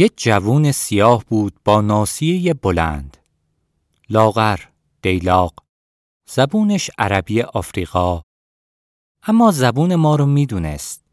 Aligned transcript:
یه 0.00 0.08
جوون 0.08 0.72
سیاه 0.72 1.24
بود 1.24 1.60
با 1.64 1.80
ناسیه 1.80 2.54
بلند. 2.54 3.16
لاغر، 4.10 4.60
دیلاق. 5.02 5.64
زبونش 6.28 6.90
عربی 6.98 7.42
آفریقا. 7.42 8.22
اما 9.22 9.50
زبون 9.50 9.94
ما 9.94 10.16
رو 10.16 10.26
می‌دونست. 10.26 11.04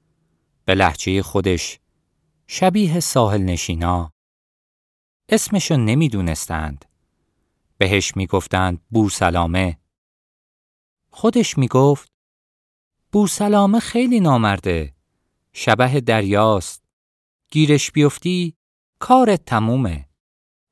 به 0.65 0.76
لحجه 0.76 1.21
خودش 1.21 1.79
شبیه 2.47 3.00
ساحل 3.00 3.42
نشینا. 3.42 4.12
اسمشو 5.29 5.78
نمی‌دونستند. 5.78 6.85
بهش 7.78 8.15
می‌گفتند 8.15 8.81
بو 8.90 9.10
سلامه. 9.10 9.78
خودش 11.12 11.58
می‌گفت 11.58 12.12
بو 13.12 13.28
سلامه 13.28 13.79
خیلی 13.79 14.19
نامرده. 14.19 14.96
شبه 15.54 16.02
دریاست. 16.02 16.84
گیرش 17.52 17.91
بیفتی 17.91 18.56
کارت 19.00 19.45
تمومه. 19.45 20.09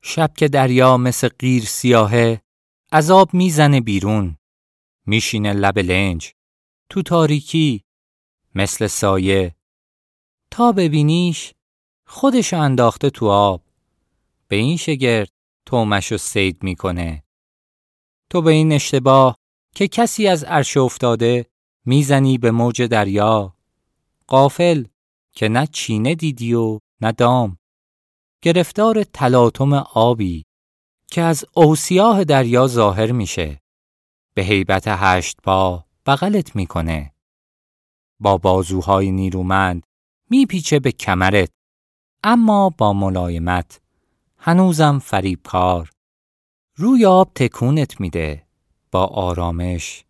شب 0.02 0.34
که 0.38 0.48
دریا 0.48 0.98
مثل 0.98 1.28
غیر 1.28 1.64
سیاهه 1.66 2.42
عذاب 2.92 3.34
می‌زنه 3.34 3.82
بیرون. 3.82 4.38
میشینه 5.06 5.54
لب 5.54 5.80
لنج. 5.80 6.34
تو 6.90 7.02
تاریکی 7.02 7.84
مثل 8.56 8.88
سایه. 8.88 9.56
تا 10.52 10.72
ببینیش 10.72 11.54
خودش 12.08 12.54
انداخته 12.54 13.10
تو 13.10 13.28
آب. 13.28 13.62
به 14.48 14.56
این 14.56 14.78
شگرد 14.78 15.30
تومشو 15.66 16.18
سید 16.18 16.64
می‌کنه. 16.64 17.24
تو 18.30 18.42
به 18.42 18.52
این 18.52 18.72
اشتباه 18.72 19.36
که 19.76 19.88
کسی 19.88 20.28
از 20.28 20.44
عرش 20.44 20.78
افتاده 20.78 21.46
می‌زنی 21.86 22.38
به 22.38 22.52
موج 22.52 22.82
دریا. 22.82 23.56
قافل 24.28 24.84
که 25.32 25.50
نه 25.50 25.68
چینه 25.68 26.16
دیدی 26.16 26.54
و 26.54 26.80
نه 27.02 27.12
دام. 27.12 27.58
گرفتار 28.46 29.04
تلاطم 29.04 29.74
آبی 29.94 30.46
که 31.12 31.22
از 31.22 31.46
اوسیاه 31.54 32.24
دریا 32.24 32.68
ظاهر 32.68 33.12
میشه. 33.12 33.62
به 34.34 34.44
هیبت 34.44 34.84
هشت 34.88 35.38
پا 35.44 35.86
بغلت 36.06 36.56
می‌کنه. 36.56 37.14
با 38.20 38.38
بازوهای 38.38 39.12
نیرومند 39.12 39.84
میپیچه 40.30 40.80
به 40.80 40.92
کمرت. 40.92 41.50
اما 42.24 42.70
با 42.70 42.94
ملایمت 42.94 43.82
هنوزم 44.38 45.00
فریبکار. 45.00 45.90
روی 46.76 47.06
آب 47.06 47.32
تکونت 47.36 48.02
میده. 48.02 48.48
با 48.92 49.06
آرامش. 49.06 50.06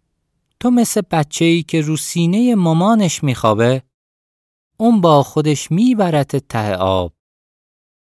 تو 0.59 0.72
مثل 0.72 1.02
بچه 1.11 1.45
ای 1.45 1.64
که 1.64 1.81
رو 1.81 1.97
سینه 1.97 2.55
مامانش 2.55 3.23
میخوابه. 3.23 3.83
اون 4.77 5.02
با 5.02 5.23
خودش 5.23 5.72
میبرت 5.72 6.36
ته 6.36 6.75
آب. 6.75 7.14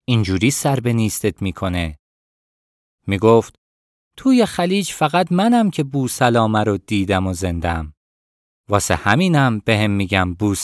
اینجوری 0.05 0.51
سر 0.51 0.81
به 0.81 0.93
نیستت 0.93 1.43
می‌کنه. 1.43 1.99
می‌گفت 3.07 3.55
توی 4.17 4.47
خلیج 4.47 4.93
فقط 4.93 5.33
منم 5.33 5.71
که 5.71 5.85
بو 5.85 6.09
سلامه 6.09 6.65
رو 6.65 6.79
دیدم 6.79 7.27
و 7.27 7.33
زندم. 7.33 7.95
واسه 8.69 8.95
همینم 8.95 9.59
بهم 9.59 9.91
میگم 9.91 10.35
بو 10.35 10.55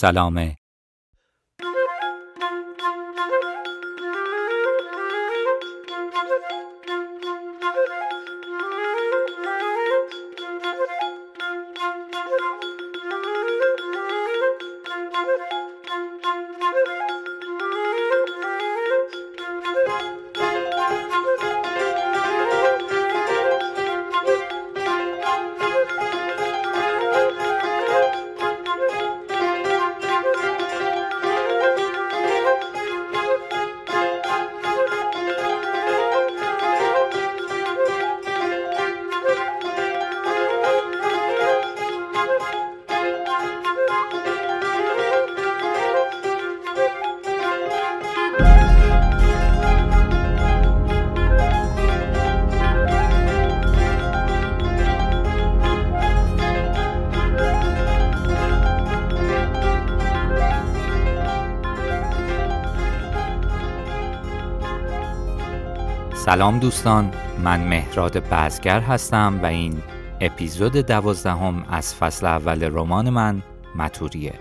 سلام 66.31 66.59
دوستان 66.59 67.13
من 67.45 67.61
مهراد 67.61 68.19
بزگر 68.19 68.81
هستم 68.81 69.41
و 69.43 69.47
این 69.47 69.83
اپیزود 70.21 70.73
دوازدهم 70.77 71.65
از 71.71 71.95
فصل 71.95 72.27
اول 72.27 72.63
رمان 72.73 73.11
من 73.11 73.43
متوریه. 73.75 74.35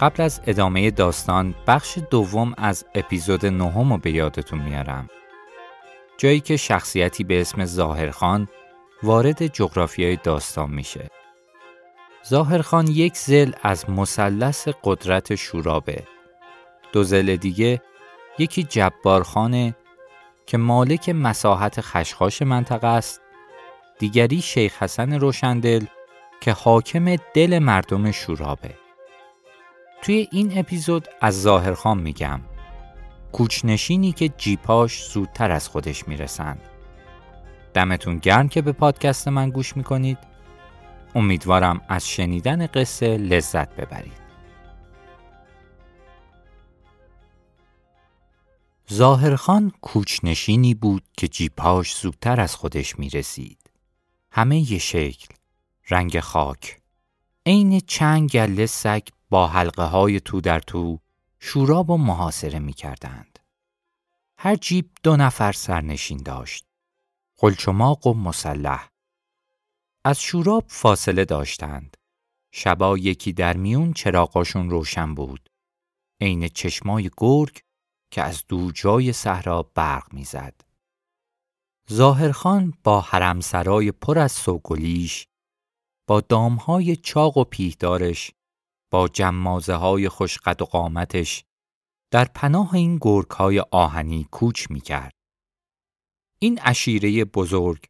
قبل 0.00 0.22
از 0.22 0.40
ادامه 0.46 0.90
داستان 0.90 1.54
بخش 1.66 1.98
دوم 2.10 2.54
از 2.58 2.84
اپیزود 2.94 3.46
نهم 3.46 3.92
رو 3.92 3.98
به 3.98 4.10
یادتون 4.10 4.58
میارم. 4.58 5.08
جایی 6.18 6.40
که 6.40 6.56
شخصیتی 6.56 7.24
به 7.24 7.40
اسم 7.40 7.64
ظاهرخان 7.64 8.48
وارد 9.02 9.46
جغرافیای 9.46 10.16
داستان 10.16 10.70
میشه. 10.70 11.10
ظاهرخان 12.28 12.86
یک 12.86 13.16
زل 13.16 13.52
از 13.62 13.90
مثلث 13.90 14.68
قدرت 14.84 15.34
شورابه. 15.34 16.02
دو 16.92 17.02
زل 17.02 17.36
دیگه 17.36 17.82
یکی 18.38 18.62
جبارخانه 18.62 19.74
که 20.50 20.58
مالک 20.58 21.08
مساحت 21.08 21.80
خشخاش 21.80 22.42
منطقه 22.42 22.86
است. 22.86 23.20
دیگری 23.98 24.40
شیخ 24.42 24.82
حسن 24.82 25.12
روشندل 25.12 25.84
که 26.40 26.52
حاکم 26.52 27.16
دل 27.34 27.58
مردم 27.58 28.10
شورابه. 28.10 28.74
توی 30.02 30.28
این 30.32 30.58
اپیزود 30.58 31.08
از 31.20 31.42
ظاهرخان 31.42 31.98
میگم. 31.98 32.40
کوچنشینی 33.32 34.12
که 34.12 34.28
جیپاش 34.28 35.04
زودتر 35.04 35.50
از 35.50 35.68
خودش 35.68 36.08
می‌رسند 36.08 36.60
دمتون 37.74 38.18
گرم 38.18 38.48
که 38.48 38.62
به 38.62 38.72
پادکست 38.72 39.28
من 39.28 39.50
گوش 39.50 39.76
می‌کنید. 39.76 40.18
امیدوارم 41.14 41.80
از 41.88 42.08
شنیدن 42.08 42.66
قصه 42.66 43.16
لذت 43.16 43.76
ببرید. 43.76 44.29
ظاهرخان 48.92 49.72
کوچنشینی 49.80 50.74
بود 50.74 51.02
که 51.16 51.28
جیپاش 51.28 51.96
زودتر 51.96 52.40
از 52.40 52.56
خودش 52.56 52.98
می 52.98 53.10
رسید. 53.10 53.70
همه 54.32 54.72
ی 54.72 54.80
شکل، 54.80 55.34
رنگ 55.90 56.20
خاک، 56.20 56.80
عین 57.46 57.80
چند 57.80 58.30
گله 58.30 58.66
سگ 58.66 59.02
با 59.30 59.48
حلقه 59.48 59.82
های 59.82 60.20
تو 60.20 60.40
در 60.40 60.60
تو 60.60 60.98
شوراب 61.38 61.90
و 61.90 61.96
محاصره 61.96 62.58
می 62.58 62.72
کردند. 62.72 63.38
هر 64.38 64.56
جیب 64.56 64.90
دو 65.02 65.16
نفر 65.16 65.52
سرنشین 65.52 66.22
داشت. 66.22 66.64
قلچماق 67.36 68.06
و 68.06 68.14
مسلح. 68.14 68.88
از 70.04 70.20
شوراب 70.20 70.64
فاصله 70.68 71.24
داشتند. 71.24 71.96
شبا 72.52 72.98
یکی 72.98 73.32
در 73.32 73.56
میون 73.56 73.92
چراغاشون 73.92 74.70
روشن 74.70 75.14
بود. 75.14 75.50
عین 76.20 76.48
چشمای 76.48 77.10
گرگ 77.16 77.60
که 78.10 78.22
از 78.22 78.44
دو 78.48 78.70
جای 78.72 79.12
صحرا 79.12 79.62
برق 79.62 80.12
می‌زد. 80.12 80.60
ظاهرخان 81.92 82.74
با 82.84 83.00
حرمسرای 83.00 83.92
پر 83.92 84.18
از 84.18 84.32
سوگلیش 84.32 85.26
با 86.06 86.20
دامهای 86.20 86.96
چاق 86.96 87.36
و 87.36 87.44
پیهدارش 87.44 88.32
با 88.90 89.08
جمازه 89.08 89.74
های 89.74 90.08
خوشقد 90.08 90.62
و 90.62 90.64
قامتش 90.64 91.44
در 92.10 92.24
پناه 92.24 92.74
این 92.74 92.98
گرگ 93.00 93.30
های 93.30 93.60
آهنی 93.60 94.28
کوچ 94.30 94.70
می 94.70 94.80
کرد. 94.80 95.12
این 96.38 96.58
اشیره 96.62 97.24
بزرگ 97.24 97.84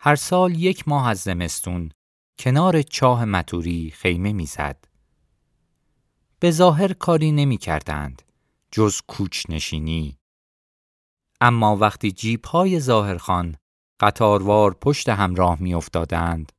هر 0.00 0.16
سال 0.16 0.54
یک 0.54 0.88
ماه 0.88 1.08
از 1.08 1.18
زمستون 1.20 1.90
کنار 2.38 2.82
چاه 2.82 3.24
متوری 3.24 3.90
خیمه 3.90 4.32
می‌زد. 4.32 4.84
به 6.38 6.50
ظاهر 6.50 6.92
کاری 6.92 7.32
نمی 7.32 7.56
کردند. 7.56 8.22
جز 8.72 9.00
کوچ 9.08 9.44
نشینی. 9.48 10.18
اما 11.40 11.76
وقتی 11.76 12.12
جیب 12.12 12.44
های 12.44 12.80
ظاهرخان 12.80 13.56
قطاروار 14.00 14.74
پشت 14.74 15.08
همراه 15.08 15.62
می 15.62 15.74
افتادند، 15.74 16.52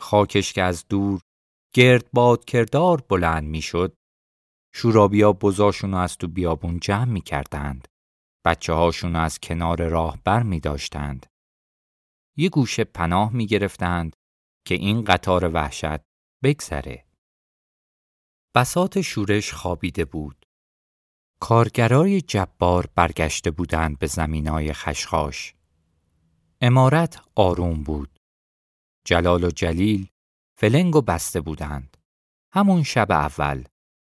خاکش 0.00 0.52
که 0.52 0.62
از 0.62 0.84
دور 0.88 1.20
گرد 1.74 2.10
باد 2.12 2.44
کردار 2.44 3.00
بلند 3.00 3.44
می 3.44 3.62
شد، 3.62 3.94
شورابیا 4.74 5.32
بزاشون 5.32 5.94
از 5.94 6.16
تو 6.16 6.28
بیابون 6.28 6.80
جمع 6.80 7.04
می 7.04 7.20
کردند. 7.20 7.88
بچه 8.44 8.72
هاشون 8.72 9.16
از 9.16 9.38
کنار 9.38 9.88
راه 9.88 10.18
بر 10.24 10.42
می 10.42 10.60
داشتند. 10.60 11.26
یه 12.36 12.48
گوشه 12.48 12.84
پناه 12.84 13.32
می 13.32 13.46
گرفتند 13.46 14.16
که 14.66 14.74
این 14.74 15.04
قطار 15.04 15.54
وحشت 15.54 16.00
بگذره. 16.44 17.06
بسات 18.54 19.00
شورش 19.00 19.52
خوابیده 19.52 20.04
بود. 20.04 20.45
کارگرای 21.40 22.20
جبار 22.20 22.86
برگشته 22.94 23.50
بودند 23.50 23.98
به 23.98 24.06
زمینای 24.06 24.72
خشخاش. 24.72 25.54
امارت 26.60 27.22
آروم 27.34 27.82
بود. 27.82 28.18
جلال 29.04 29.44
و 29.44 29.50
جلیل 29.50 30.08
فلنگ 30.58 30.96
و 30.96 31.00
بسته 31.00 31.40
بودند. 31.40 31.96
همون 32.52 32.82
شب 32.82 33.12
اول 33.12 33.64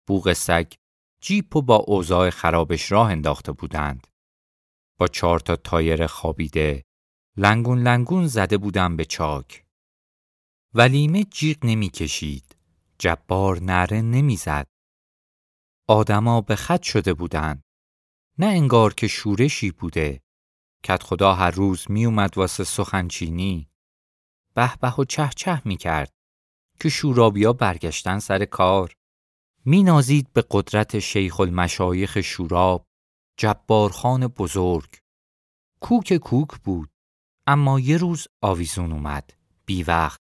بوغ 0.06 0.32
سگ 0.32 0.73
جیپ 1.20 1.56
و 1.56 1.62
با 1.62 1.76
اوضاع 1.76 2.31
خرابش 2.31 2.93
راه 2.93 3.11
انداخته 3.11 3.53
بودند. 3.53 4.06
با 4.99 5.06
چهار 5.09 5.41
تا 5.41 5.56
تایر 5.56 6.06
خوابیده 6.06 6.85
لنگون 7.37 7.82
لنگون 7.82 8.26
زده 8.26 8.59
بودن 8.59 8.97
به 8.97 9.05
چاک. 9.05 9.65
ولیمه 10.75 11.25
جیغ 11.25 11.56
نمی 11.62 11.88
کشید. 11.88 12.56
جبار 12.99 13.62
نره 13.62 14.03
نمی 14.03 14.37
زد. 14.37 14.67
آدما 15.90 16.40
به 16.40 16.56
خط 16.56 16.82
شده 16.82 17.14
بودند. 17.14 17.62
نه 18.38 18.46
انگار 18.46 18.94
که 18.94 19.08
شورشی 19.08 19.70
بوده. 19.70 20.23
کت 20.85 21.02
خدا 21.02 21.35
هر 21.35 21.50
روز 21.50 21.90
می 21.90 22.05
اومد 22.06 22.38
واسه 22.38 22.64
سخنچینی. 22.64 23.70
به 24.55 24.76
به 24.76 24.94
و 24.94 25.05
چه 25.05 25.31
چه 25.37 25.62
می 25.64 25.76
کرد 25.76 26.12
که 26.81 26.88
شورابیا 26.88 27.52
برگشتن 27.52 28.19
سر 28.19 28.44
کار. 28.44 28.93
می 29.64 29.82
نازید 29.82 30.32
به 30.32 30.44
قدرت 30.50 30.99
شیخ 30.99 31.40
المشایخ 31.40 32.20
شوراب 32.20 32.87
جبارخان 33.37 34.26
بزرگ. 34.26 34.99
کوک 35.81 36.17
کوک 36.17 36.49
بود. 36.64 36.91
اما 37.46 37.81
یه 37.81 37.96
روز 37.96 38.29
آویزون 38.43 38.93
اومد. 38.93 39.32
بی 39.67 39.82
وقت. 39.82 40.20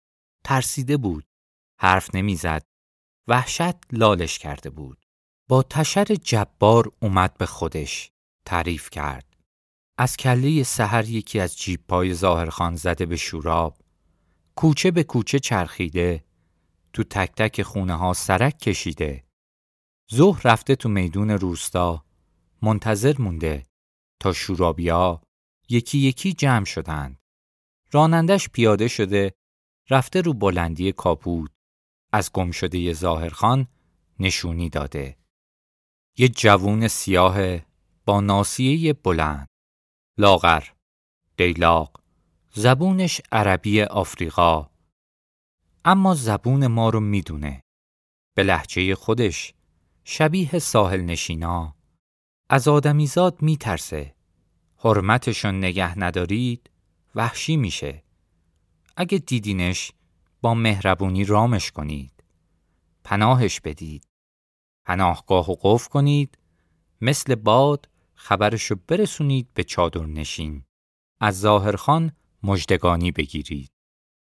ترسیده 0.44 0.97
بود. 0.97 1.25
حرف 1.79 2.15
نمی‌زد. 2.15 2.65
وحشت 3.27 3.94
لالش 3.94 4.39
کرده 4.39 4.69
بود. 4.69 4.99
با 5.50 5.63
تشر 5.63 6.06
جبار 6.24 6.92
اومد 7.00 7.38
به 7.38 7.46
خودش. 7.46 8.12
تعریف 8.46 8.90
کرد. 8.90 9.38
از 9.98 10.18
کله 10.18 10.63
سحر 10.63 11.06
یکی 11.06 11.40
از 11.40 11.57
جیب 11.57 11.88
پای 11.88 12.13
ظاهرخان 12.13 12.75
زده 12.75 13.06
به 13.06 13.16
شوراب. 13.16 13.78
کوچه 14.56 14.92
به 14.92 15.04
کوچه 15.04 15.40
چرخیده. 15.40 16.24
تو 16.94 17.04
تک 17.04 17.31
تک 17.36 17.62
خونه 17.62 17.96
ها 17.96 18.13
سرک 18.13 18.60
کشیده. 18.60 19.24
ظهر 20.13 20.42
رفته 20.44 20.75
تو 20.75 20.90
میدون 20.90 21.30
روستا. 21.30 22.06
منتظر 22.62 23.16
مونده 23.19 23.68
تا 24.19 24.34
شورابیا 24.34 25.22
یکی 25.69 25.98
یکی 25.98 26.34
جمع 26.34 26.66
شدند. 26.66 27.19
رانندش 27.92 28.50
پیاده 28.50 28.88
شده 28.88 29.34
رفته 29.90 30.22
رو 30.22 30.34
بلندی 30.34 30.92
کاپوت 30.92 31.51
از 32.12 32.31
گم 32.31 32.51
شده 32.51 32.94
ظاهرخان 32.94 33.68
نشونی 34.19 34.69
داده. 34.69 35.19
یه 36.21 36.30
جوون 36.30 36.88
سیاه 36.88 37.60
با 38.06 38.21
ناسیه 38.21 38.94
بلند. 38.94 39.48
لاغر 40.18 40.63
دیلاق 41.38 42.01
زبونش 42.54 43.21
عربی 43.31 43.81
آفریقا. 43.81 44.69
اما 45.86 46.16
زبون 46.16 46.68
ما 46.68 46.89
رو 46.89 47.00
می‌دونه. 47.00 47.62
به 48.36 48.44
لحجه 48.44 48.95
خودش 48.95 49.54
شبیه 50.04 50.60
ساحل 50.60 51.01
نشینا. 51.01 51.75
از 52.50 52.68
آدمیزاد 52.68 53.42
میترسه. 53.42 54.15
حرمتشون 54.77 55.57
نگه 55.57 56.00
ندارید 56.00 56.69
وحشی 57.15 57.57
میشه. 57.57 58.04
اگه 58.98 59.18
دیدینش 59.18 59.92
با 60.42 60.54
مهربونی 60.54 61.25
رامش 61.25 61.72
کنید. 61.72 62.24
پناهش 63.04 63.60
بدید. 63.60 64.08
پناهگاه 64.85 65.51
و 65.51 65.55
قف 65.61 65.87
کنید 65.87 66.37
مثل 67.01 67.35
باد 67.35 67.89
خبرشو 68.13 68.75
برسونید 68.87 69.53
به 69.53 69.63
چادر 69.63 70.05
نشین. 70.05 70.63
از 71.21 71.39
ظاهرخان 71.39 72.11
مجدگانی 72.43 73.11
بگیرید. 73.11 73.71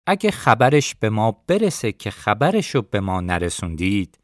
اگه 0.07 0.31
خبرش 0.31 0.95
به 0.95 1.11
ما 1.11 1.33
برسه 1.33 1.93
که 1.93 2.11
خبرشو 2.11 2.83
به 2.83 3.01
ما 3.01 3.21
نرسوندید 3.21 4.19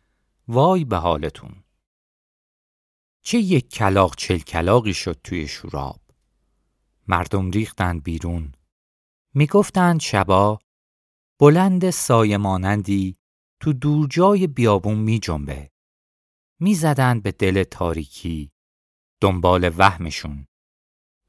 وای 0.48 0.84
به 0.84 0.96
حالتون. 0.96 1.64
چه 3.22 3.38
یک 3.38 3.68
کلاق 3.68 4.16
چل 4.16 4.38
کلاقی 4.38 4.94
شد 4.94 5.20
توی 5.24 5.48
شوراب. 5.48 6.00
مردم 7.08 7.50
ریختند 7.50 8.02
بیرون. 8.02 8.52
می‌گفتند 9.34 10.00
شبا 10.00 10.58
بلند 11.40 11.90
سایمانندی 11.90 13.16
تو 13.60 13.72
دور 13.72 14.08
جای 14.08 14.46
بیابون 14.46 14.98
می 14.98 15.18
جنبه. 15.18 15.70
می 16.64 16.74
زدند 16.74 17.22
به 17.22 17.32
دل 17.32 17.64
تاریکی 17.64 18.50
دنبال 19.20 19.70
وهمشون. 19.76 20.46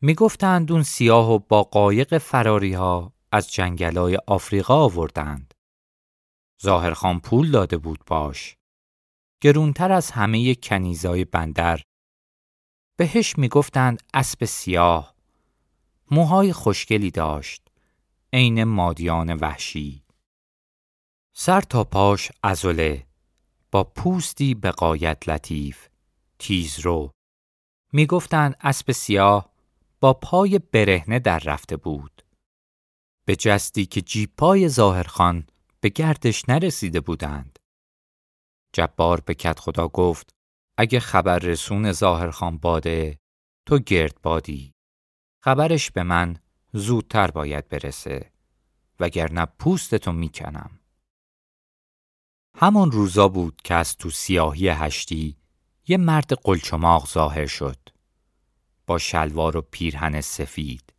می 0.01 0.13
گفتند 0.13 0.71
اون 0.71 0.83
سیاه 0.83 1.31
و 1.31 1.39
با 1.39 1.63
قایق 1.63 2.17
فراری 2.17 2.73
ها 2.73 3.13
از 3.31 3.53
جنگلای 3.53 4.17
آفریقا 4.27 4.83
آوردند. 4.83 5.53
ظاهرخان 6.63 7.19
پول 7.19 7.51
داده 7.51 7.77
بود 7.77 8.03
باش. 8.07 8.57
گرونتر 9.41 9.91
از 9.91 10.11
همه 10.11 10.55
کنیزای 10.55 11.25
بندر. 11.25 11.81
بهش 12.97 13.37
می 13.37 13.47
گفتند 13.47 14.03
اسب 14.13 14.45
سیاه. 14.45 15.15
موهای 16.11 16.53
خوشگلی 16.53 17.11
داشت. 17.11 17.67
عین 18.33 18.63
مادیان 18.63 19.33
وحشی. 19.33 20.03
سر 21.33 21.61
تا 21.61 21.83
پاش 21.83 22.31
ازوله 22.43 23.07
پوستی 23.83 24.53
به 24.53 24.71
قایت 24.71 25.29
لطیف. 25.29 25.87
تیز 26.39 26.79
رو. 26.79 27.11
می‌گفتند 27.93 28.55
اسب 28.61 28.91
سیاه 28.91 29.53
با 29.99 30.13
پای 30.13 30.59
برهنه 30.59 31.19
در 31.19 31.39
رفته 31.39 31.77
بود. 31.77 32.25
به 33.25 33.35
جستی 33.35 33.85
که 33.85 34.01
جیپای 34.01 34.69
ظاهرخان 34.69 35.47
به 35.79 35.89
گردش 35.89 36.49
نرسیده 36.49 36.99
بودند. 36.99 37.59
جبار 38.73 39.21
به 39.21 39.33
کت 39.33 39.59
خدا 39.59 39.87
گفت 39.87 40.29
اگه 40.77 40.99
خبر 40.99 41.39
رسون 41.39 41.91
ظاهرخان 41.91 42.57
باده 42.57 43.17
تو 43.67 43.79
گرد 43.79 44.21
بادی. 44.21 44.71
خبرش 45.43 45.91
به 45.91 46.03
من 46.03 46.37
زودتر 46.73 47.31
باید 47.31 47.69
برسه 47.69 48.31
وگرنه 48.99 49.45
پوستتو 49.45 50.11
می‌کنم. 50.11 50.79
همان 52.57 52.91
روزا 52.91 53.27
بود 53.27 53.61
که 53.63 53.73
از 53.73 53.97
تو 53.97 54.09
سیاهی 54.09 54.69
هشتی 54.69 55.37
یه 55.87 55.97
مرد 55.97 56.33
قلچماغ 56.33 57.07
ظاهر 57.07 57.45
شد. 57.45 57.77
با 58.87 58.97
شلوار 58.97 59.57
و 59.57 59.61
پیرهن 59.61 60.21
سفید. 60.21 60.93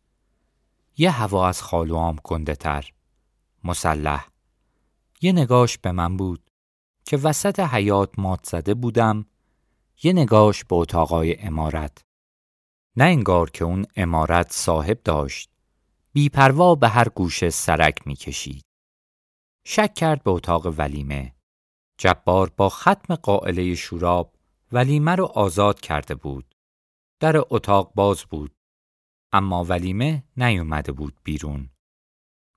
یه 0.97 1.11
هوا 1.11 1.47
از 1.47 1.61
خالوام 1.61 2.15
گنده 2.23 2.55
تر. 2.55 2.93
مسلح. 3.63 4.27
یه 5.21 5.31
نگاش 5.31 5.77
به 5.77 5.91
من 5.91 6.17
بود 6.17 6.49
که 7.05 7.17
وسط 7.17 7.59
حیات 7.59 8.19
مات 8.19 8.45
زده 8.45 8.73
بودم. 8.73 9.25
یه 10.03 10.13
نگاش 10.13 10.63
به 10.63 10.75
اتاقای 10.75 11.39
امارت. 11.39 12.01
نه 12.95 13.03
انگار 13.03 13.49
که 13.49 13.65
اون 13.65 13.85
امارت 13.95 14.51
صاحب 14.51 15.03
داشت. 15.03 15.49
بیپروا 16.13 16.75
به 16.75 16.89
هر 16.89 17.09
گوشه 17.09 17.49
سرک 17.49 18.07
می‌کشید. 18.07 18.63
شک 19.63 19.93
کرد 19.93 20.23
به 20.23 20.31
اتاق 20.31 20.65
ولیمه. 20.77 21.36
جبار 21.97 22.49
با 22.57 22.69
ختم 22.69 23.15
قائله 23.15 23.75
شوراب 23.75 24.35
ولیمه 24.71 25.15
رو 25.15 25.25
آزاد 25.25 25.79
کرده 25.79 26.15
بود. 26.15 26.55
در 27.19 27.35
اتاق 27.49 27.93
باز 27.95 28.23
بود. 28.23 28.51
اما 29.31 29.63
ولیمه 29.63 30.23
نیومده 30.37 30.91
بود 30.91 31.19
بیرون. 31.23 31.69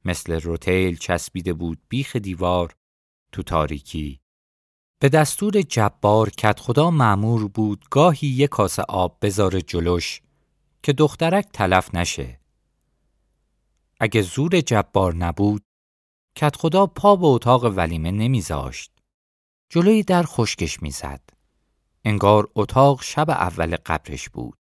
مثل 0.04 0.40
روتیل 0.40 0.96
چسبیده 0.96 1.52
بود 1.52 1.78
بیخ 1.88 2.16
دیوار 2.16 2.74
تو 3.32 3.42
تاریکی. 3.42 4.20
به 4.98 5.08
دستور 5.08 5.62
جبار 5.62 6.30
کت 6.30 6.60
خدا 6.60 6.90
معمور 6.90 7.48
بود 7.48 7.84
گاهی 7.90 8.28
یک 8.28 8.50
کاسه 8.50 8.82
آب 8.82 9.18
بذاره 9.22 9.62
جلوش 9.62 10.22
که 10.82 10.92
دخترک 10.92 11.48
تلف 11.52 11.94
نشه. 11.94 12.40
اگه 14.00 14.22
زور 14.22 14.60
جبار 14.60 15.14
نبود 15.14 15.62
کت 16.36 16.56
خدا 16.56 16.86
پا 16.86 17.16
به 17.16 17.26
اتاق 17.26 17.64
ولیمه 17.64 18.10
نمیذاشت. 18.10 18.99
جلوی 19.72 20.02
در 20.02 20.22
خشکش 20.22 20.82
می‌زد. 20.82 21.20
انگار 22.04 22.48
اتاق 22.54 23.02
شب 23.02 23.30
اول 23.30 23.76
قبرش 23.76 24.28
بود. 24.28 24.58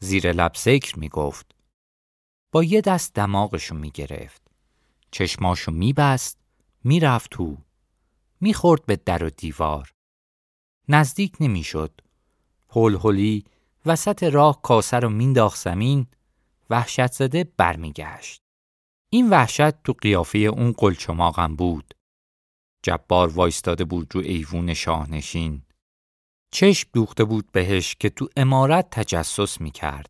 زیر 0.00 0.32
لب 0.32 0.54
ذکر 0.54 0.98
می‌گفت. 0.98 1.54
با 2.52 2.64
یه 2.64 2.80
دست 2.80 3.14
دماغشو 3.14 3.74
می‌گرفت. 3.74 4.42
چشماشو 5.10 5.72
میبست. 5.72 6.38
می‌رفت 6.84 7.30
تو. 7.30 7.58
می‌خورد 8.40 8.86
به 8.86 8.96
در 8.96 9.24
و 9.24 9.30
دیوار. 9.30 9.92
نزدیک 10.88 11.36
نمی‌شد. 11.40 12.00
هول 12.70 12.94
هولی 12.94 13.44
وسط 13.86 14.22
راه 14.22 14.62
کاسه 14.62 14.96
رو 14.96 15.08
مینداخت 15.08 15.60
زمین 15.60 16.06
وحشت 16.70 17.12
زده 17.12 17.44
برمیگشت. 17.44 18.42
این 19.10 19.30
وحشت 19.30 19.82
تو 19.82 19.92
قیافه 19.92 20.38
اون 20.38 20.72
قلچماقم 20.72 21.56
بود. 21.56 21.94
جبار 22.86 23.28
وایستاده 23.28 23.84
بود 23.84 24.14
رو 24.14 24.20
ایوون 24.20 24.74
شاهنشین. 24.74 25.62
چشم 26.52 26.90
دوخته 26.92 27.24
بود 27.24 27.52
بهش 27.52 27.94
که 27.94 28.10
تو 28.10 28.28
امارت 28.36 28.90
تجسس 28.90 29.60
می‌کرد. 29.60 30.06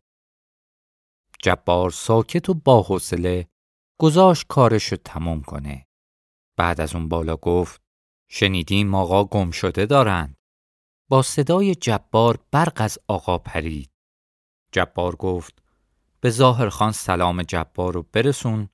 جبار 1.41 1.91
ساکت 1.91 2.49
و 2.49 2.53
با 2.53 2.81
حوصله 2.81 3.47
گذاشت 3.99 4.45
کارش 4.47 4.83
رو 4.83 4.97
تموم 4.97 5.41
کنه. 5.41 5.85
بعد 6.57 6.81
از 6.81 6.95
اون 6.95 7.09
بالا 7.09 7.35
گفت 7.35 7.81
شنیدیم 8.29 8.95
آقا 8.95 9.23
گم 9.23 9.51
شده 9.51 9.85
دارند. 9.85 10.35
با 11.09 11.21
صدای 11.21 11.75
جبار 11.75 12.39
برق 12.51 12.73
از 12.75 12.99
آقا 13.07 13.37
پرید. 13.37 13.89
جبار 14.71 15.15
گفت 15.15 15.63
به 16.21 16.29
ظاهر 16.29 16.69
خان 16.69 16.91
سلام 16.91 17.43
جبار 17.43 17.93
رو 17.93 18.03
برسون 18.03 18.69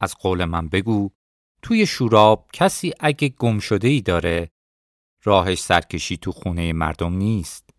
از 0.00 0.14
قول 0.14 0.44
من 0.44 0.68
بگو 0.68 1.10
توی 1.62 1.86
شوراب 1.86 2.50
کسی 2.52 2.92
اگه 3.00 3.28
گم 3.28 3.58
شده 3.58 3.88
ای 3.88 4.00
داره 4.00 4.50
راهش 5.24 5.60
سرکشی 5.60 6.16
تو 6.16 6.32
خونه 6.32 6.72
مردم 6.72 7.12
نیست. 7.12 7.70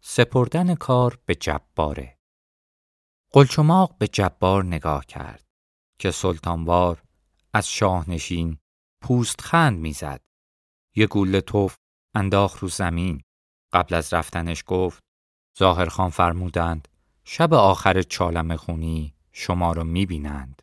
سپردن 0.00 0.74
کار 0.74 1.18
به 1.26 1.34
جباره. 1.34 2.18
قلچماق 3.30 3.98
به 3.98 4.08
جبار 4.08 4.64
نگاه 4.64 5.06
کرد 5.06 5.44
که 5.98 6.10
سلطانوار 6.10 7.02
از 7.52 7.68
شاهنشین 7.68 8.58
پوست 9.02 9.40
خند 9.40 9.78
می‌زد. 9.78 10.20
یه 10.96 11.06
گوله 11.06 11.40
توف 11.40 11.76
انداخت 12.14 12.58
رو 12.58 12.68
زمین. 12.68 13.22
قبل 13.72 13.94
از 13.94 14.12
رفتنش 14.12 14.64
گفت 14.66 15.02
ظاهرخان 15.58 16.10
فرمودند 16.10 16.88
شب 17.24 17.54
آخر 17.54 18.02
چالم 18.02 18.56
خونی 18.56 19.14
شما 19.32 19.72
رو 19.72 19.84
می‌بینند. 19.84 20.62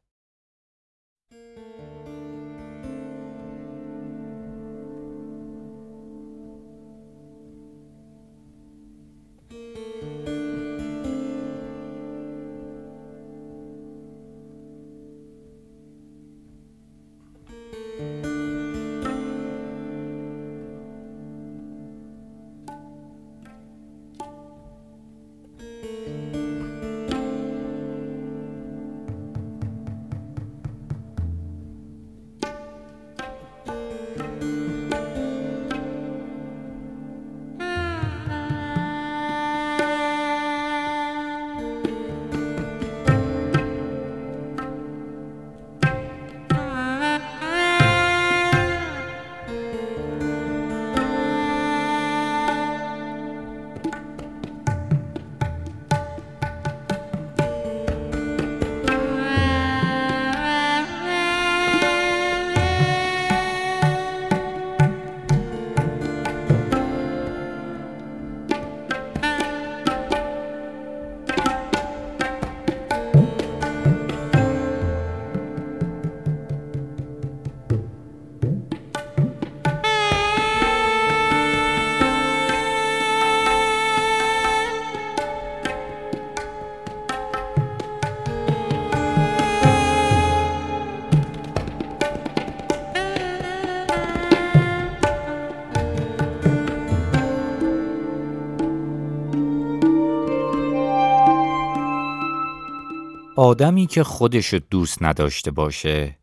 آدمی 103.50 103.88
که 103.88 104.04
خودشو 104.04 104.60
دوست 104.70 105.04
نداشته 105.04 105.52
باشه 105.52 106.18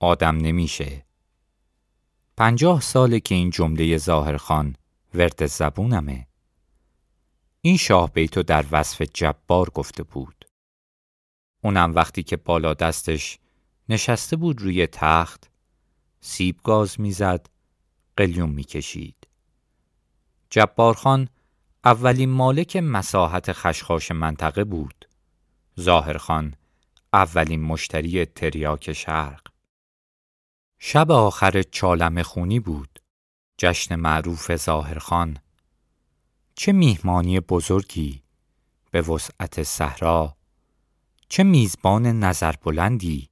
آدم 0.00 0.36
نمیشه. 0.36 1.06
پنجاه 2.36 2.80
ساله 2.80 3.20
که 3.20 3.34
این 3.34 3.50
جمله 3.50 3.98
ظاهرخان 3.98 4.76
ورد 5.14 5.46
زبونمه. 5.46 6.26
این 7.60 7.76
شاه 7.76 8.12
بیتو 8.12 8.42
در 8.42 8.64
وصف 8.70 9.02
جبار 9.14 9.70
گفته 9.70 10.02
بود. 10.02 10.44
اونم 11.64 11.94
وقتی 11.94 12.22
که 12.22 12.36
بالا 12.36 12.74
دستش 12.74 13.38
نشسته 13.88 14.36
بود 14.36 14.62
روی 14.62 14.86
تخت 14.86 15.50
سیب 16.20 16.60
گاز 16.64 17.00
می‌زد 17.00 17.46
قلیون 18.16 18.50
می‌کشید. 18.50 19.26
جبار 20.50 20.94
خان 20.94 21.28
اولین 21.84 22.30
مالک 22.30 22.76
مساحت 22.76 23.52
خشخاش 23.52 24.10
منطقه 24.10 24.64
بود. 24.64 25.07
ظاهرخان 25.80 26.54
اولین 27.12 27.62
مشتری 27.62 28.24
تریاک 28.24 28.92
شرق. 28.92 29.40
شب 30.78 31.10
آخر 31.10 31.62
چالم 31.62 32.22
خونی 32.22 32.60
بود. 32.60 32.98
جشن 33.58 33.94
معروف 33.94 34.56
ظاهرخان 34.56 35.38
چه 36.54 36.72
میهمانی 36.72 37.40
بزرگی 37.40 38.22
به 38.90 39.02
وسعت 39.02 39.62
صحرا. 39.62 40.36
چه 41.28 41.42
میزبان 41.42 42.06
نظر 42.06 42.52
بلندی 42.52 43.28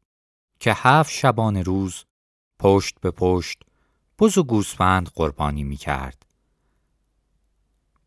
که 0.61 0.73
هفت 0.77 1.13
شبان 1.13 1.57
روز 1.57 2.05
پشت 2.59 3.01
به 3.01 3.11
پشت 3.11 3.63
بز 4.19 4.39
و 4.39 4.43
گوسفند 4.43 5.09
قربانی 5.15 5.65
می 5.65 5.77
کرد. 5.77 6.27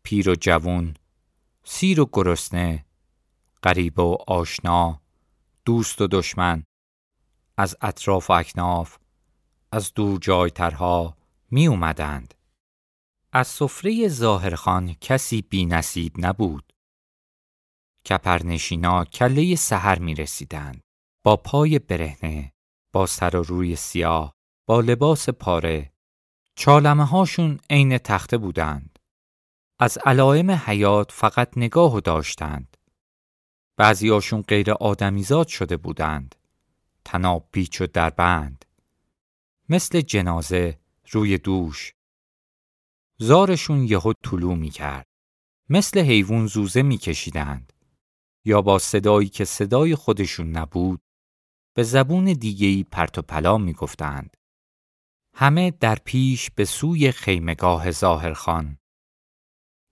پیر 0.02 0.30
و 0.30 0.34
جوون، 0.34 0.94
سیر 1.64 2.00
و 2.00 2.08
گرسنه، 2.12 2.84
غریب 3.62 3.98
و 3.98 4.16
آشنا 4.26 5.00
دوست 5.64 6.00
و 6.00 6.06
دشمن 6.06 6.64
از 7.56 7.76
اطراف 7.80 8.30
و 8.30 8.32
اکناف 8.32 8.98
از 9.72 9.94
دور 9.94 10.18
جایترها 10.18 11.16
می 11.50 11.66
اومدند. 11.66 12.34
از 13.32 13.46
سفره 13.46 14.08
ظاهرخان 14.08 14.94
کسی 14.94 15.42
بی 15.42 15.66
نصیب 15.66 16.12
نبود. 16.18 16.72
کپرنشینا 18.08 19.04
کله 19.04 19.56
سحر 19.56 19.98
می 19.98 20.14
رسیدند. 20.14 20.80
با 21.22 21.36
پای 21.36 21.78
برهنه، 21.78 22.52
با 22.92 23.06
سر 23.06 23.36
و 23.36 23.42
روی 23.42 23.76
سیاه، 23.76 24.34
با 24.66 24.80
لباس 24.80 25.28
پاره، 25.28 25.92
چالمه 26.54 27.04
هاشون 27.04 27.60
عین 27.70 27.98
تخته 27.98 28.38
بودند. 28.38 28.98
از 29.78 29.98
علائم 30.04 30.50
حیات 30.50 31.12
فقط 31.12 31.50
نگاه 31.56 32.00
داشتند. 32.00 32.69
بعضیاشون 33.80 34.42
غیر 34.42 34.72
آدمیزاد 34.72 35.48
شده 35.48 35.76
بودند. 35.76 36.34
تناب 37.04 37.48
پیچ 37.52 37.80
و 37.80 37.86
دربند. 37.86 38.64
مثل 39.68 40.00
جنازه 40.00 40.78
روی 41.10 41.38
دوش. 41.38 41.92
زارشون 43.18 43.84
یهو 43.84 44.12
طلو 44.24 44.54
می 44.54 44.70
کرد. 44.70 45.06
مثل 45.68 46.00
حیوان 46.00 46.46
زوزه 46.46 46.82
می 46.82 46.98
کشیدند. 46.98 47.72
یا 48.44 48.62
با 48.62 48.78
صدایی 48.78 49.28
که 49.28 49.44
صدای 49.44 49.94
خودشون 49.94 50.50
نبود 50.50 51.00
به 51.74 51.82
زبون 51.82 52.24
دیگهی 52.24 52.84
پرت 52.84 53.18
و 53.18 53.22
پلا 53.22 53.58
می 53.58 53.72
گفتند. 53.72 54.36
همه 55.34 55.70
در 55.70 55.98
پیش 56.04 56.50
به 56.50 56.64
سوی 56.64 57.12
خیمگاه 57.12 57.90
ظاهرخان. 57.90 58.78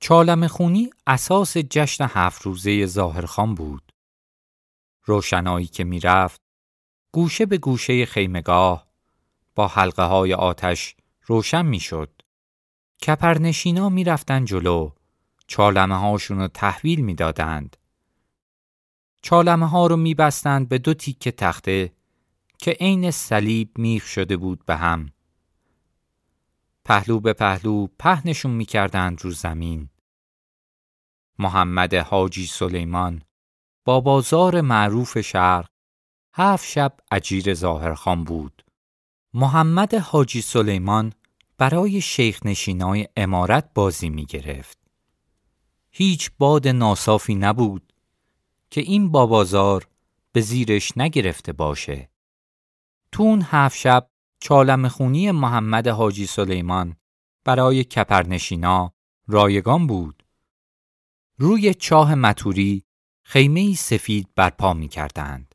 چالم 0.00 0.46
خونی 0.46 0.90
اساس 1.06 1.56
جشن 1.56 2.06
هفت 2.10 2.42
روزه 2.42 2.86
ظاهرخان 2.86 3.54
بود. 3.54 3.92
روشنایی 5.04 5.66
که 5.66 5.84
می‌رفت 5.84 6.40
گوشه 7.12 7.46
به 7.46 7.58
گوشه 7.58 8.06
خیمگاه 8.06 8.86
با 9.54 9.68
حلقه 9.68 10.02
های 10.02 10.34
آتش 10.34 10.96
روشن 11.26 11.66
می‌شد. 11.66 12.22
کپرنشینا 13.06 13.88
می 13.88 14.04
رفتن 14.04 14.44
جلو 14.44 14.90
چالمه 15.46 15.98
هاشون 15.98 16.38
رو 16.38 16.48
تحویل 16.48 17.00
می 17.00 17.14
دادند. 17.14 17.76
چالمه 19.22 19.68
ها 19.68 19.86
رو 19.86 19.96
می 19.96 20.14
بستند 20.14 20.68
به 20.68 20.78
دو 20.78 20.94
تیکه 20.94 21.32
تخته 21.32 21.92
که 22.58 22.70
عین 22.70 23.10
صلیب 23.10 23.78
میخ 23.78 24.06
شده 24.06 24.36
بود 24.36 24.64
به 24.66 24.76
هم. 24.76 25.10
پهلو 26.88 27.20
به 27.20 27.32
پهلو 27.32 27.86
پهنشون 27.98 28.50
می 28.50 28.64
کردند 28.64 29.22
رو 29.22 29.30
زمین. 29.30 29.88
محمد 31.38 31.94
حاجی 31.94 32.46
سلیمان 32.46 33.22
با 33.84 34.00
بازار 34.00 34.60
معروف 34.60 35.20
شرق 35.20 35.68
هفت 36.34 36.66
شب 36.66 36.96
اجیر 37.10 37.54
ظاهرخان 37.54 38.24
بود. 38.24 38.64
محمد 39.34 39.94
حاجی 39.94 40.42
سلیمان 40.42 41.12
برای 41.58 42.00
شیخ 42.00 42.46
نشینای 42.46 43.08
امارت 43.16 43.70
بازی 43.74 44.10
می 44.10 44.26
گرفت. 44.26 44.78
هیچ 45.90 46.30
باد 46.38 46.68
ناصافی 46.68 47.34
نبود 47.34 47.92
که 48.70 48.80
این 48.80 49.10
بابازار 49.10 49.88
به 50.32 50.40
زیرش 50.40 50.92
نگرفته 50.98 51.52
باشه. 51.52 52.10
تو 53.12 53.22
اون 53.22 53.42
هفت 53.42 53.78
شب 53.78 54.10
چالم 54.40 54.88
خونی 54.88 55.30
محمد 55.30 55.88
حاجی 55.88 56.26
سلیمان 56.26 56.96
برای 57.44 57.84
کپرنشینا 57.84 58.92
رایگان 59.26 59.86
بود. 59.86 60.24
روی 61.38 61.74
چاه 61.74 62.14
متوری 62.14 62.84
خیمه 63.22 63.74
سفید 63.74 64.28
برپا 64.36 64.74
می 64.74 64.88
کردند. 64.88 65.54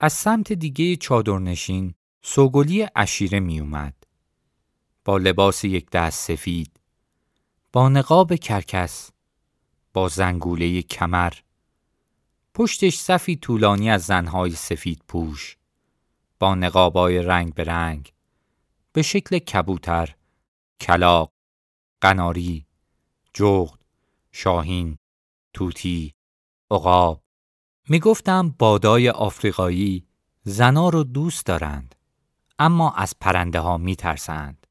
از 0.00 0.12
سمت 0.12 0.52
دیگه 0.52 0.96
چادرنشین 0.96 1.94
سوگلی 2.22 2.86
اشیره 2.96 3.40
می 3.40 3.60
اومد. 3.60 3.94
با 5.04 5.18
لباس 5.18 5.64
یک 5.64 5.90
دست 5.90 6.26
سفید 6.26 6.80
با 7.72 7.88
نقاب 7.88 8.34
کرکس 8.34 9.10
با 9.92 10.08
زنگوله 10.08 10.82
کمر 10.82 11.32
پشتش 12.54 12.98
صفی 12.98 13.36
طولانی 13.36 13.90
از 13.90 14.02
زنهای 14.04 14.50
سفید 14.50 15.02
پوش 15.08 15.56
با 16.44 16.54
نقابای 16.54 17.22
رنگ 17.22 17.54
به 17.54 17.64
رنگ 17.64 18.12
به 18.92 19.02
شکل 19.02 19.38
کبوتر 19.38 20.14
کلاق 20.80 21.32
قناری 22.00 22.66
جغد 23.34 23.78
شاهین 24.32 24.98
توتی 25.54 26.14
عقاب 26.70 27.22
می‌گفتم 27.88 28.54
بادای 28.58 29.10
آفریقایی 29.10 30.06
زنا 30.42 30.88
رو 30.88 31.04
دوست 31.04 31.46
دارند 31.46 31.94
اما 32.58 32.92
از 32.92 33.14
پرنده 33.20 33.60
ها 33.60 33.78
می 33.78 33.96
ترسند. 33.96 34.66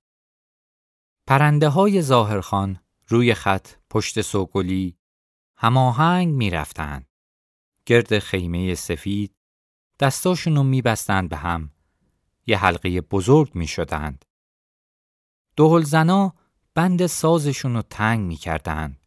پرنده 1.28 1.70
های 1.70 2.02
ظاهرخان 2.02 2.80
روی 3.08 3.34
خط 3.34 3.68
پشت 3.90 4.22
سوگلی 4.22 4.98
هماهنگ 5.58 6.34
می 6.34 6.50
رفتند. 6.50 7.08
گرد 7.86 8.20
خیمه 8.20 8.76
سفید 8.76 9.36
دستاشونو 10.00 10.64
می 10.64 10.82
بستند 10.82 11.30
به 11.30 11.38
هم. 11.38 11.70
یه 12.48 12.58
حلقه 12.58 13.02
بزرگ 13.02 13.56
می 13.56 13.68
شدند. 13.68 14.26
دوهل 15.56 15.84
زنا 15.84 16.34
بند 16.74 17.06
سازشونو 17.06 17.82
تنگ 17.82 18.20
می 18.20 18.36
کردند. 18.36 19.00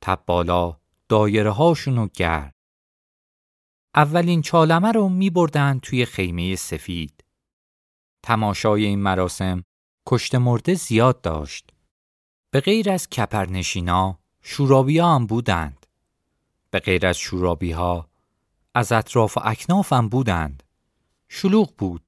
تب 0.00 0.22
بالا 0.26 0.80
دایره 1.08 1.50
هاشونو 1.50 2.08
گرد. 2.14 2.54
اولین 3.94 4.42
چالمه 4.42 4.92
رو 4.92 5.08
می 5.08 5.30
بردن 5.30 5.78
توی 5.78 6.04
خیمه 6.04 6.56
سفید. 6.56 7.24
تماشای 8.22 8.84
این 8.84 8.98
مراسم 8.98 9.64
کشت 10.06 10.34
مرده 10.34 10.74
زیاد 10.74 11.20
داشت. 11.20 11.70
به 12.50 12.60
غیر 12.60 12.90
از 12.90 13.08
کپرنشینا 13.08 14.18
شورابی 14.42 14.98
هم 14.98 15.26
بودند. 15.26 15.86
به 16.70 16.78
غیر 16.78 17.06
از 17.06 17.18
شورابی 17.18 17.72
ها 17.72 18.07
از 18.78 18.92
اطراف 18.92 19.36
و 19.36 19.40
اکناف 19.44 19.92
هم 19.92 20.08
بودند. 20.08 20.62
شلوغ 21.28 21.76
بود. 21.76 22.02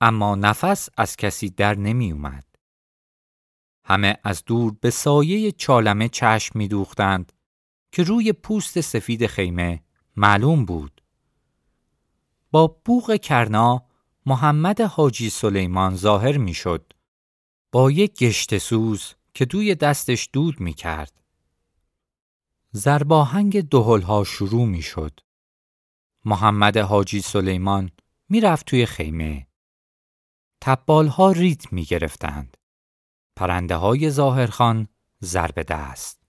اما 0.00 0.34
نفس 0.34 0.88
از 0.96 1.16
کسی 1.16 1.50
در 1.50 1.74
نمی 1.74 2.12
اومد. 2.12 2.44
همه 3.84 4.16
از 4.24 4.44
دور 4.44 4.76
به 4.80 4.90
سایه 4.90 5.52
چالمه 5.52 6.08
چشم 6.08 6.58
می 6.58 6.68
دوختند 6.68 7.32
که 7.92 8.02
روی 8.02 8.32
پوست 8.32 8.80
سفید 8.80 9.26
خیمه 9.26 9.82
معلوم 10.16 10.64
بود. 10.64 11.02
با 12.50 12.66
بوغ 12.84 13.16
کرنا 13.16 13.86
محمد 14.26 14.80
حاجی 14.80 15.30
سلیمان 15.30 15.96
ظاهر 15.96 16.36
می 16.38 16.54
شد. 16.54 16.92
با 17.72 17.90
یک 17.90 18.18
گشت 18.18 18.58
سوز 18.58 19.14
که 19.34 19.44
دوی 19.44 19.74
دستش 19.74 20.28
دود 20.32 20.60
می 20.60 20.74
کرد. 20.74 21.22
زرباهنگ 22.72 23.74
ها 24.02 24.24
شروع 24.24 24.66
می 24.66 24.82
شد. 24.82 25.20
محمد 26.26 26.76
حاجی 26.76 27.20
سلیمان 27.20 27.90
می 28.28 28.40
رفت 28.40 28.66
توی 28.66 28.86
خیمه. 28.86 29.46
تبال 30.60 31.06
ها 31.06 31.32
ریت 31.32 31.72
می 31.72 31.84
گرفتند. 31.84 32.56
پرنده 33.36 33.76
های 33.76 34.10
ظاهرخان 34.10 34.88
ضرب 35.24 35.62
دست. 35.62 36.20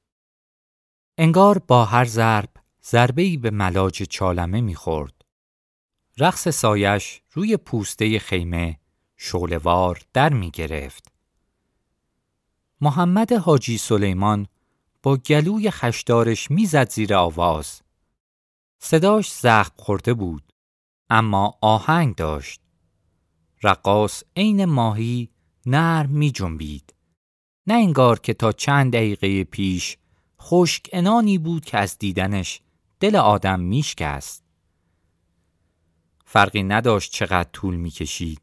انگار 1.17 1.59
با 1.59 1.85
هر 1.85 2.05
ضرب 2.05 2.49
ضربه‌ای 2.83 3.37
به 3.37 3.51
ملاج 3.51 4.03
چالمه 4.03 4.61
می‌خورد. 4.61 5.25
رقص 6.17 6.47
سایش 6.47 7.21
روی 7.31 7.57
پوسته 7.57 8.19
خیمه 8.19 8.79
شولوار 9.17 10.01
در 10.13 10.33
می 10.33 10.51
گرفت. 10.51 11.11
محمد 12.81 13.31
حاجی 13.33 13.77
سلیمان 13.77 14.47
با 15.03 15.17
گلوی 15.17 15.71
خشدارش 15.71 16.51
می‌زد 16.51 16.91
زیر 16.91 17.15
آواز. 17.15 17.81
صداش 18.87 19.31
زخم 19.31 19.73
خورده 19.77 20.13
بود 20.13 20.53
اما 21.09 21.57
آهنگ 21.61 22.15
داشت. 22.15 22.61
رقاص 23.63 24.23
عین 24.35 24.65
ماهی 24.65 25.29
نرم 25.65 26.09
می 26.09 26.31
جنبید. 26.31 26.93
نه 27.67 27.73
انگار 27.73 28.19
که 28.19 28.33
تا 28.33 28.51
چند 28.51 28.93
دقیقه 28.93 29.43
پیش 29.43 29.97
خشک 30.41 30.89
انانی 30.93 31.37
بود 31.37 31.65
که 31.65 31.77
از 31.77 31.97
دیدنش 31.97 32.61
دل 32.99 33.15
آدم 33.15 33.59
میشکست. 33.59 34.43
فرقی 36.25 36.63
نداشت 36.63 37.11
چقدر 37.11 37.49
طول 37.53 37.75
می‌کشید. 37.75 38.41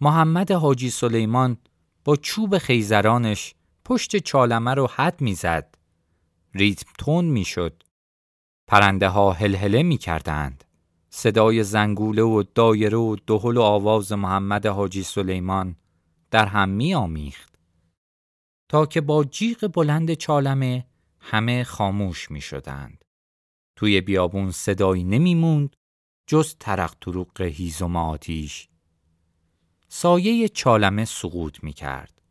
محمد 0.00 0.52
حاجی 0.52 0.90
سلیمان 0.90 1.56
با 2.04 2.16
چوب 2.16 2.58
خیزرانش 2.58 3.54
پشت 3.84 4.16
چالمه 4.16 4.74
رو 4.74 4.90
حد 4.94 5.20
می‌زد. 5.20 5.74
ریتم 6.54 6.90
تون 6.98 7.24
می‌شد. 7.24 7.82
پرنده 8.66 9.08
ها 9.08 9.32
هلهله 9.32 9.82
می 9.82 9.98
کردند. 9.98 10.64
صدای 11.10 11.64
زنگوله 11.64 12.22
و 12.22 12.42
دایره 12.54 12.98
و 12.98 13.16
دهل 13.26 13.56
و 13.56 13.62
آواز 13.62 14.12
محمد 14.12 14.66
حاجی 14.66 15.02
سلیمان 15.02 15.76
در 16.30 16.46
هم 16.46 16.68
می 16.68 16.94
آمیخت. 16.94 17.58
تا 18.68 18.86
که 18.86 19.00
با 19.00 19.24
جیغ 19.24 19.72
بلند 19.74 20.14
چالمه 20.14 20.86
همه 21.20 21.64
خاموش 21.64 22.30
می 22.30 22.40
شدند. 22.40 23.04
توی 23.76 24.00
بیابون 24.00 24.50
صدایی 24.50 25.04
نمی 25.04 25.34
موند 25.34 25.76
جز 26.26 26.56
ترق 26.60 26.94
طرق 27.00 27.40
هیزم 27.40 27.96
آتیش. 27.96 28.68
سایه 29.88 30.48
چالمه 30.48 31.04
سقوط 31.04 31.64
می 31.64 31.72
کرد. 31.72 32.22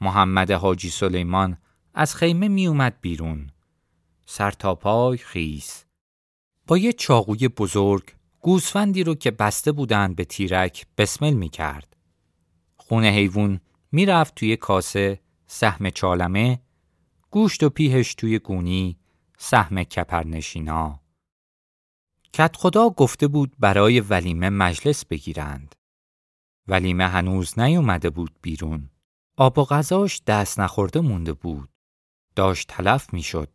محمد 0.00 0.50
حاجی 0.50 0.90
سلیمان 0.90 1.58
از 1.94 2.14
خیمه 2.14 2.48
می 2.48 2.66
اومد 2.66 2.98
بیرون. 3.00 3.50
سر 4.26 4.50
تا 4.50 4.74
پای 4.74 5.18
خیس. 5.18 5.84
با 6.66 6.78
یه 6.78 6.92
چاقوی 6.92 7.48
بزرگ 7.48 8.12
گوسفندی 8.40 9.04
رو 9.04 9.14
که 9.14 9.30
بسته 9.30 9.72
بودند 9.72 10.16
به 10.16 10.24
تیرک 10.24 10.86
بسمل 10.98 11.32
می 11.32 11.48
کرد. 11.48 11.96
خون 12.76 13.04
حیوان 13.04 13.60
می 13.92 14.06
رفت 14.06 14.34
توی 14.34 14.56
کاسه 14.56 15.20
سهم 15.46 15.90
چالمه 15.90 16.60
گوشت 17.30 17.62
و 17.62 17.68
پیهش 17.68 18.14
توی 18.14 18.38
گونی 18.38 18.98
سهم 19.38 19.84
کپرنشینا. 19.84 21.00
کت 22.32 22.56
خدا 22.56 22.90
گفته 22.90 23.28
بود 23.28 23.54
برای 23.58 24.00
ولیمه 24.00 24.50
مجلس 24.50 25.04
بگیرند. 25.04 25.74
ولیمه 26.68 27.06
هنوز 27.06 27.58
نیومده 27.58 28.10
بود 28.10 28.38
بیرون. 28.42 28.90
آب 29.36 29.58
و 29.58 29.64
غذاش 29.64 30.22
دست 30.26 30.60
نخورده 30.60 31.00
مونده 31.00 31.32
بود. 31.32 31.68
داشت 32.36 32.68
تلف 32.68 33.12
می‌شد. 33.12 33.53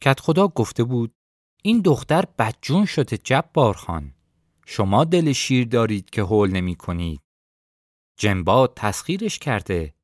کت 0.00 0.20
خدا 0.20 0.48
گفته 0.48 0.84
بود 0.84 1.14
این 1.62 1.80
دختر 1.80 2.24
بدجون 2.38 2.84
شده 2.86 3.16
جبار 3.16 3.74
خان 3.74 4.14
شما 4.66 5.04
دل 5.04 5.32
شیر 5.32 5.68
دارید 5.68 6.10
که 6.10 6.22
حول 6.22 6.50
نمی 6.50 6.74
کنید. 6.74 7.20
جنباد 8.18 8.72
تسخیرش 8.76 9.38
کرده 9.38 9.94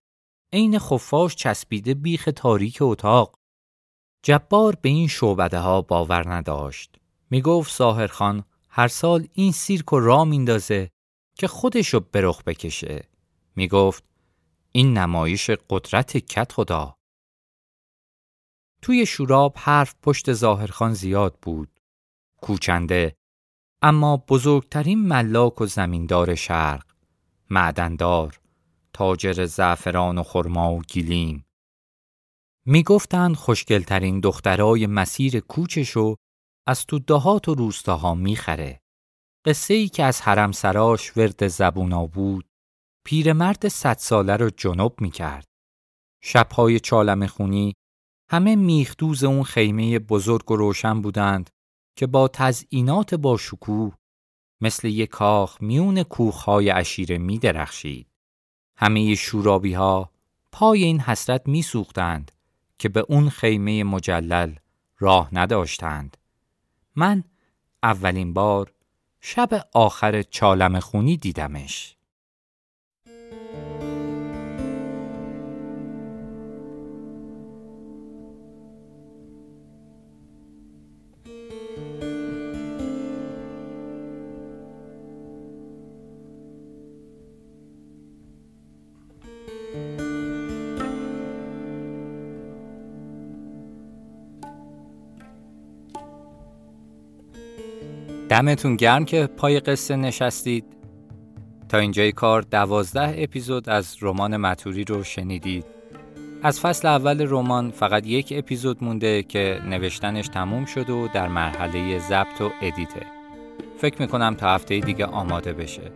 عین 0.52 0.78
خفاش 0.78 1.36
چسبیده 1.36 1.94
بیخ 1.94 2.28
تاریک 2.36 2.78
اتاق. 2.80 3.34
جبار 4.22 4.76
به 4.82 4.88
این 4.88 5.08
شعبده 5.08 5.58
ها 5.58 5.82
باور 5.82 6.34
نداشت. 6.34 6.96
می 7.30 7.42
گفت 7.42 7.72
ساهرخان 7.72 8.44
هر 8.68 8.88
سال 8.88 9.28
این 9.32 9.52
سیرک 9.52 9.86
را 9.92 10.24
میندازه 10.24 10.90
که 11.34 11.48
خودشو 11.48 12.00
به 12.00 12.20
رخ 12.20 12.42
بکشه. 12.42 13.08
می 13.56 13.68
گفت 13.68 14.04
این 14.72 14.98
نمایش 14.98 15.50
قدرت 15.50 16.16
کت 16.16 16.52
خدا 16.52 16.96
توی 18.82 19.06
شوراب 19.06 19.54
حرف 19.56 19.94
پشت 20.02 20.32
ظاهرخان 20.32 20.94
زیاد 20.94 21.38
بود 21.42 21.80
کوچنده 22.42 23.16
اما 23.82 24.16
بزرگترین 24.16 25.06
ملاک 25.06 25.60
و 25.60 25.66
زمیندار 25.66 26.34
شرق 26.34 26.84
معدندار 27.50 28.40
تاجر 28.92 29.46
زعفران 29.46 30.18
و 30.18 30.22
خرما 30.22 30.74
و 30.74 30.82
گیلیم 30.82 31.46
می‌گفتند 32.66 33.36
خوشگلترین 33.36 34.20
دخترای 34.20 34.86
مسیر 34.86 35.40
کوچشو 35.40 36.14
از 36.66 36.86
تو 36.86 36.98
دهات 36.98 37.48
و 37.48 37.54
روستاها 37.54 38.14
می‌خره. 38.14 38.80
قصه 39.44 39.74
ای 39.74 39.88
که 39.88 40.04
از 40.04 40.20
حرم 40.20 40.52
سراش 40.52 41.16
ورد 41.16 41.48
زبونا 41.48 42.06
بود 42.06 42.46
پیرمرد 43.06 43.68
صد 43.68 43.96
ساله 43.98 44.36
رو 44.36 44.50
جنوب 44.50 45.00
می‌کرد. 45.00 45.44
شبهای 46.22 46.80
چالم 46.80 47.26
خونی 47.26 47.74
همه 48.32 48.56
میخدوز 48.56 49.24
اون 49.24 49.42
خیمه 49.42 49.98
بزرگ 49.98 50.50
و 50.50 50.56
روشن 50.56 51.02
بودند 51.02 51.50
که 51.96 52.06
با 52.06 52.28
تزئینات 52.28 53.14
با 53.14 53.36
شکوه 53.36 53.94
مثل 54.60 54.88
یک 54.88 55.10
کاخ 55.10 55.62
میون 55.62 56.02
کوخهای 56.02 56.68
عشیره 56.68 57.18
می 57.18 57.38
درخشید. 57.38 58.06
همه 58.76 59.14
شورابی 59.14 59.72
ها 59.72 60.10
پای 60.52 60.84
این 60.84 61.00
حسرت 61.00 61.48
می 61.48 61.62
سوختند 61.62 62.32
که 62.78 62.88
به 62.88 63.04
اون 63.08 63.28
خیمه 63.28 63.84
مجلل 63.84 64.54
راه 64.98 65.28
نداشتند. 65.32 66.16
من 66.96 67.24
اولین 67.82 68.32
بار 68.32 68.72
شب 69.20 69.68
آخر 69.72 70.22
چالم 70.22 70.80
خونی 70.80 71.16
دیدمش. 71.16 71.96
دمتون 98.30 98.76
گرم 98.76 99.04
که 99.04 99.26
پای 99.26 99.60
قصه 99.60 99.96
نشستید. 99.96 100.64
تا 101.68 101.78
اینجای 101.78 102.12
کار 102.12 102.42
دوازده 102.42 103.14
اپیزود 103.18 103.68
از 103.68 103.96
رمان 104.02 104.36
متوری 104.36 104.84
رو 104.84 105.04
شنیدید. 105.04 105.64
از 106.42 106.60
فصل 106.60 106.88
اول 106.88 107.26
رمان 107.30 107.70
فقط 107.70 108.06
یک 108.06 108.32
اپیزود 108.36 108.84
مونده 108.84 109.22
که 109.22 109.60
نوشتنش 109.66 110.28
تموم 110.28 110.64
شد 110.64 110.90
و 110.90 111.08
در 111.14 111.28
مرحله 111.28 111.98
ضبط 111.98 112.40
و 112.40 112.50
ادیته 112.62 113.06
فکر 113.78 114.02
می‌کنم 114.02 114.34
تا 114.34 114.54
هفته 114.54 114.80
دیگه 114.80 115.06
آماده 115.06 115.52
بشه. 115.52 115.92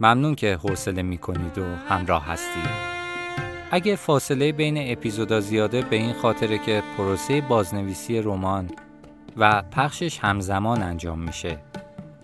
ممنون 0.00 0.34
که 0.34 0.56
حوصله 0.56 1.02
می‌کنید 1.02 1.58
و 1.58 1.64
همراه 1.88 2.26
هستید. 2.26 2.90
اگه 3.70 3.96
فاصله 3.96 4.52
بین 4.52 4.92
اپیزودا 4.92 5.40
زیاده 5.40 5.82
به 5.82 5.96
این 5.96 6.12
خاطره 6.12 6.58
که 6.58 6.82
پروسه 6.96 7.40
بازنویسی 7.40 8.22
رمان 8.22 8.70
و 9.36 9.62
پخشش 9.62 10.18
همزمان 10.18 10.82
انجام 10.82 11.18
میشه. 11.18 11.58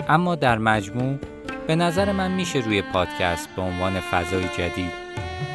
اما 0.08 0.34
در 0.34 0.58
مجموع 0.58 1.18
به 1.66 1.76
نظر 1.76 2.12
من 2.12 2.30
میشه 2.30 2.58
روی 2.58 2.82
پادکست 2.82 3.48
به 3.56 3.62
عنوان 3.62 4.00
فضای 4.00 4.48
جدید 4.58 4.92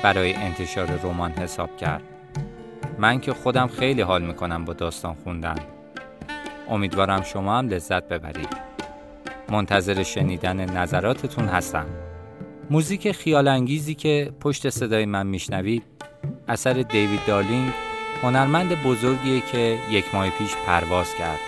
برای 0.03 0.33
انتشار 0.33 0.99
رمان 1.03 1.31
حساب 1.31 1.77
کرد. 1.77 2.03
من 2.97 3.19
که 3.19 3.33
خودم 3.33 3.67
خیلی 3.67 4.01
حال 4.01 4.21
می‌کنم 4.21 4.65
با 4.65 4.73
داستان 4.73 5.15
خوندن. 5.23 5.55
امیدوارم 6.69 7.23
شما 7.23 7.57
هم 7.57 7.67
لذت 7.67 8.07
ببرید. 8.07 8.71
منتظر 9.49 10.03
شنیدن 10.03 10.77
نظراتتون 10.77 11.45
هستم. 11.45 11.85
موزیک 12.69 13.11
خیال 13.11 13.47
انگیزی 13.47 13.95
که 13.95 14.31
پشت 14.39 14.69
صدای 14.69 15.05
من 15.05 15.27
میشنوید 15.27 15.83
اثر 16.47 16.73
دیوید 16.73 17.19
دارلینگ 17.27 17.71
هنرمند 18.23 18.83
بزرگیه 18.83 19.41
که 19.41 19.79
یک 19.89 20.05
ماه 20.15 20.29
پیش 20.29 20.55
پرواز 20.65 21.15
کرد. 21.15 21.39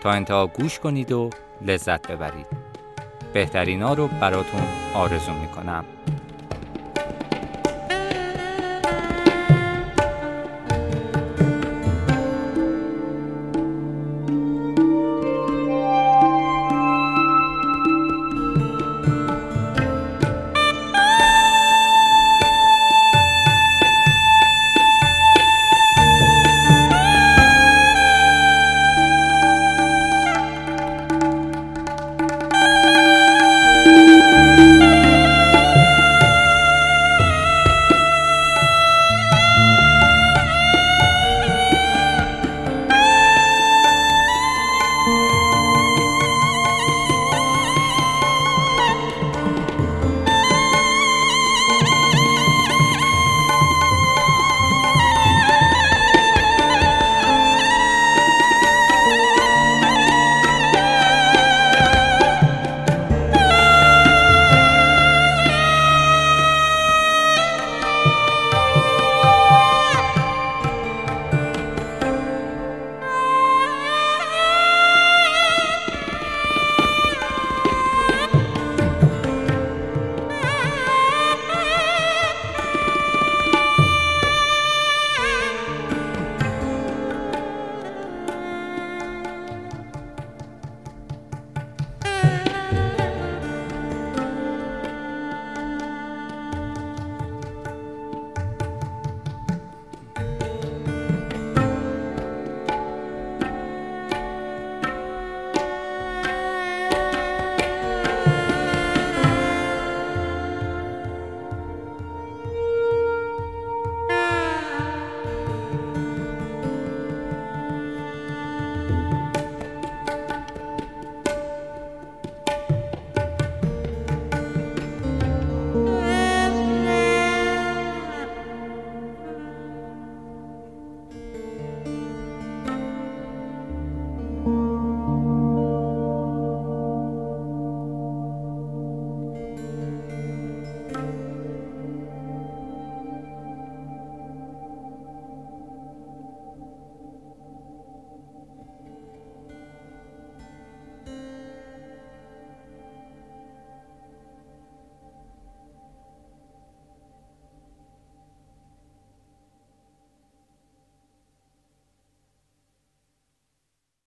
تا 0.00 0.10
انتها 0.10 0.46
گوش 0.46 0.78
کنید 0.78 1.12
و 1.12 1.30
لذت 1.62 2.08
ببرید. 2.08 2.46
بهترینا 3.32 3.94
رو 3.94 4.08
براتون 4.08 4.62
آرزو 4.94 5.32
می‌کنم. 5.32 5.84